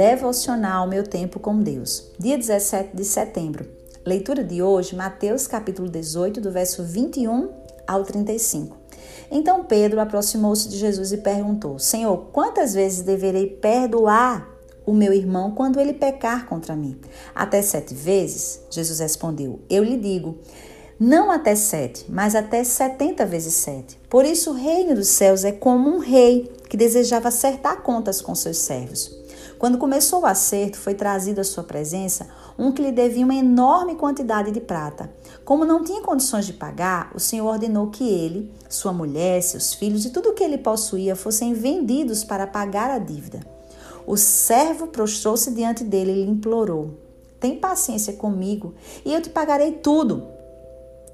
[0.00, 2.10] devocional Meu Tempo com Deus.
[2.18, 3.68] Dia 17 de setembro.
[4.02, 7.50] Leitura de hoje, Mateus capítulo 18, do verso 21
[7.86, 8.78] ao 35.
[9.30, 14.48] Então Pedro aproximou-se de Jesus e perguntou: Senhor, quantas vezes deverei perdoar
[14.86, 16.98] o meu irmão quando ele pecar contra mim?
[17.34, 18.62] Até sete vezes?
[18.70, 20.38] Jesus respondeu: Eu lhe digo
[20.98, 23.98] não até sete, mas até setenta vezes sete.
[24.08, 28.34] Por isso, o reino dos céus é como um rei que desejava acertar contas com
[28.34, 29.19] seus servos.
[29.60, 32.26] Quando começou o acerto, foi trazido à sua presença
[32.58, 35.12] um que lhe devia uma enorme quantidade de prata.
[35.44, 40.06] Como não tinha condições de pagar, o Senhor ordenou que ele, sua mulher, seus filhos
[40.06, 43.40] e tudo o que ele possuía fossem vendidos para pagar a dívida.
[44.06, 46.94] O servo prostrou-se diante dele e lhe implorou:
[47.38, 48.72] Tem paciência comigo
[49.04, 50.26] e eu te pagarei tudo.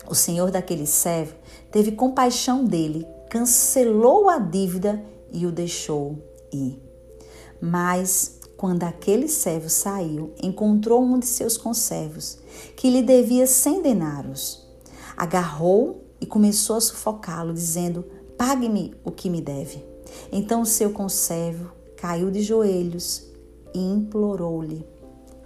[0.08, 1.34] O senhor daquele servo
[1.72, 6.16] teve compaixão dele, cancelou a dívida e o deixou
[6.52, 6.86] ir.
[7.60, 12.38] Mas, quando aquele servo saiu, encontrou um de seus conservos,
[12.74, 14.66] que lhe devia cem denários.
[15.16, 18.04] Agarrou e começou a sufocá-lo, dizendo:
[18.38, 19.84] Pague-me o que me deve.
[20.32, 23.24] Então o seu conservo caiu de joelhos
[23.74, 24.86] e implorou-lhe: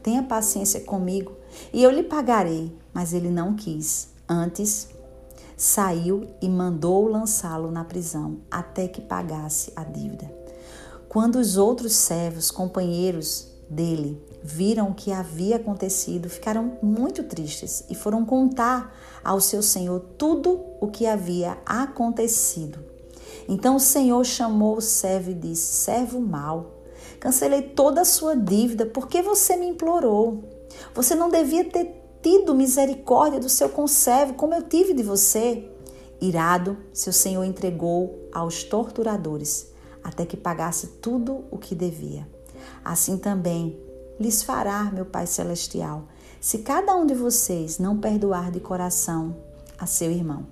[0.03, 1.33] Tenha paciência comigo
[1.73, 2.73] e eu lhe pagarei.
[2.93, 4.09] Mas ele não quis.
[4.29, 4.89] Antes,
[5.57, 10.40] saiu e mandou lançá-lo na prisão até que pagasse a dívida.
[11.11, 17.97] Quando os outros servos, companheiros dele, viram o que havia acontecido, ficaram muito tristes e
[17.97, 22.79] foram contar ao seu senhor tudo o que havia acontecido.
[23.49, 26.85] Então o senhor chamou o servo e disse: Servo mau,
[27.19, 30.45] cancelei toda a sua dívida porque você me implorou.
[30.95, 35.69] Você não devia ter tido misericórdia do seu conservo, como eu tive de você.
[36.21, 39.71] Irado, seu senhor entregou aos torturadores,
[40.03, 42.27] até que pagasse tudo o que devia.
[42.85, 43.79] Assim também
[44.19, 46.05] lhes fará meu Pai Celestial,
[46.41, 49.37] se cada um de vocês não perdoar de coração
[49.79, 50.47] a seu irmão.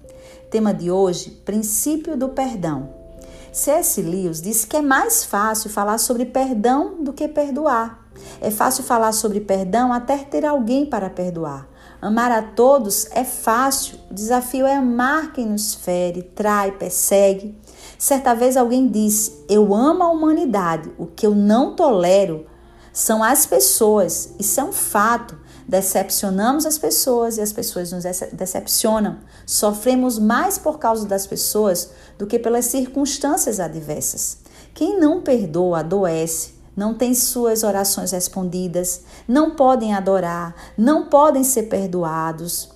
[0.51, 2.95] Tema de hoje: princípio do perdão.
[3.53, 4.01] C.S.
[4.03, 8.07] Lewis disse que é mais fácil falar sobre perdão do que perdoar.
[8.41, 11.67] É fácil falar sobre perdão até ter alguém para perdoar.
[12.01, 17.57] Amar a todos é fácil, o desafio é amar quem nos fere, trai, persegue.
[17.99, 22.47] Certa vez alguém disse: Eu amo a humanidade, o que eu não tolero
[22.93, 24.35] são as pessoas.
[24.39, 25.37] Isso é um fato.
[25.67, 29.19] Decepcionamos as pessoas e as pessoas nos decepcionam.
[29.45, 34.39] Sofremos mais por causa das pessoas do que pelas circunstâncias adversas.
[34.73, 41.65] Quem não perdoa adoece, não tem suas orações respondidas, não podem adorar, não podem ser
[41.65, 42.71] perdoados,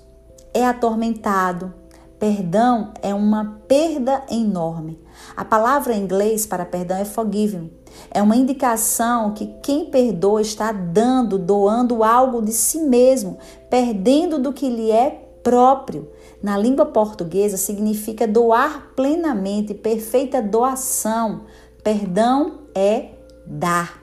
[0.53, 1.73] é atormentado.
[2.19, 5.01] Perdão é uma perda enorme.
[5.37, 7.71] A palavra em inglês para perdão é forgiving.
[8.11, 13.39] É uma indicação que quem perdoa está dando, doando algo de si mesmo,
[13.71, 15.11] perdendo do que lhe é
[15.45, 16.11] próprio.
[16.43, 21.43] Na língua portuguesa significa doar plenamente, perfeita doação.
[21.85, 23.22] Perdão é
[23.53, 24.03] dar.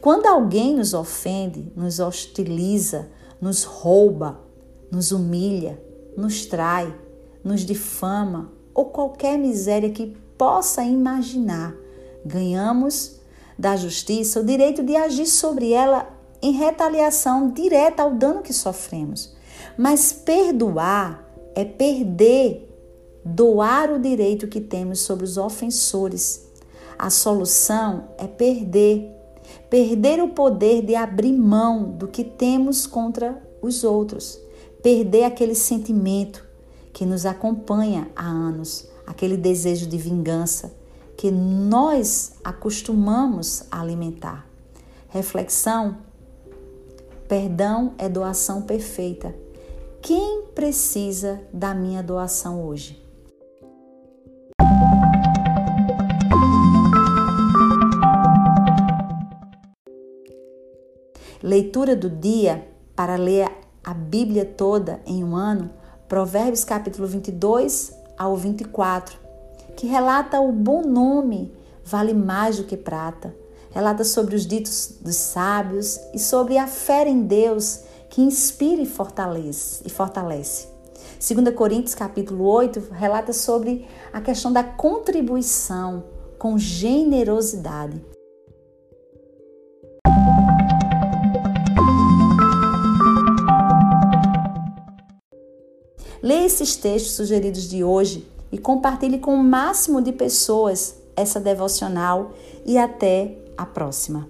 [0.00, 3.08] Quando alguém nos ofende, nos hostiliza,
[3.40, 4.40] nos rouba,
[4.90, 5.82] nos humilha,
[6.16, 6.94] nos trai,
[7.42, 11.74] nos difama ou qualquer miséria que possa imaginar,
[12.24, 13.20] ganhamos
[13.58, 16.08] da justiça o direito de agir sobre ela
[16.40, 19.34] em retaliação direta ao dano que sofremos.
[19.76, 22.68] Mas perdoar é perder,
[23.24, 26.51] doar o direito que temos sobre os ofensores
[27.02, 29.10] a solução é perder.
[29.68, 34.38] Perder o poder de abrir mão do que temos contra os outros.
[34.80, 36.46] Perder aquele sentimento
[36.92, 40.72] que nos acompanha há anos, aquele desejo de vingança
[41.16, 44.46] que nós acostumamos a alimentar.
[45.08, 45.96] Reflexão:
[47.26, 49.34] perdão é doação perfeita.
[50.00, 53.01] Quem precisa da minha doação hoje?
[61.42, 63.50] Leitura do dia para ler
[63.82, 65.70] a Bíblia toda em um ano,
[66.08, 69.18] Provérbios capítulo 22 ao 24,
[69.76, 71.52] que relata o bom nome
[71.84, 73.34] vale mais do que prata.
[73.72, 78.86] Relata sobre os ditos dos sábios e sobre a fé em Deus que inspira e
[78.86, 79.82] fortalece.
[79.84, 80.68] E fortalece.
[81.18, 86.04] 2 Coríntios capítulo 8 relata sobre a questão da contribuição
[86.38, 88.11] com generosidade.
[96.22, 102.32] Leia esses textos sugeridos de hoje e compartilhe com o máximo de pessoas essa devocional
[102.64, 104.28] e até a próxima.